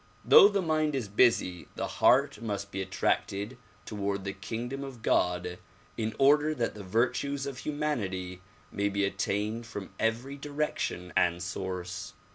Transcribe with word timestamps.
Though 0.25 0.47
the 0.47 0.63
mind 0.63 0.95
is 0.95 1.07
busy 1.07 1.67
the 1.75 1.85
heart 1.85 2.41
must 2.41 2.71
be 2.71 2.81
attracted 2.81 3.55
toward 3.85 4.23
the 4.23 4.33
kingdom 4.33 4.83
of 4.83 5.03
God 5.03 5.59
in 5.95 6.15
order 6.17 6.55
that 6.55 6.73
the 6.73 6.81
virtues 6.81 7.45
of 7.45 7.59
humanity 7.59 8.41
may 8.71 8.89
be 8.89 9.05
attained 9.05 9.67
from 9.67 9.91
every 9.99 10.37
direction 10.37 11.13
and 11.15 11.43
source. 11.43 12.13